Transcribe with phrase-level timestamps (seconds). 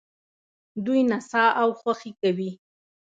[0.85, 2.51] دوی نڅا او خوښي کوي.